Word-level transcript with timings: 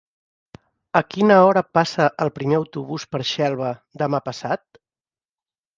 A 0.99 1.01
quina 1.15 1.37
hora 1.49 1.63
passa 1.79 2.09
el 2.25 2.33
primer 2.39 2.59
autobús 2.63 3.07
per 3.13 3.23
Xelva 3.35 3.71
demà 4.05 4.27
passat? 4.31 4.67